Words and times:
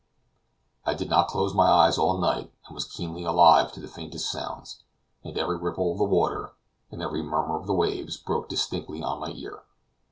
I 0.83 0.95
did 0.95 1.11
not 1.11 1.27
close 1.27 1.53
my 1.53 1.69
eyes 1.69 1.99
all 1.99 2.17
night, 2.17 2.51
and 2.65 2.73
was 2.73 2.85
keenly 2.91 3.23
alive 3.23 3.71
to 3.73 3.79
the 3.79 3.87
faintest 3.87 4.31
sounds, 4.31 4.81
and 5.23 5.37
every 5.37 5.57
ripple 5.57 5.91
of 5.91 5.99
the 5.99 6.05
water, 6.05 6.53
and 6.89 7.03
every 7.03 7.21
murmur 7.21 7.55
of 7.59 7.67
the 7.67 7.75
waves, 7.75 8.17
broke 8.17 8.49
distinctly 8.49 9.03
on 9.03 9.19
my 9.19 9.29
ear. 9.35 9.61